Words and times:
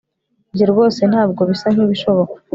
ibyo 0.51 0.65
rwose 0.71 1.01
ntabwo 1.11 1.41
bisa 1.49 1.67
nkibishoboka 1.73 2.35